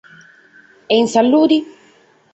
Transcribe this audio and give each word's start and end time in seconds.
Est 0.89 0.97
in 1.03 1.05
salude? 1.05 1.63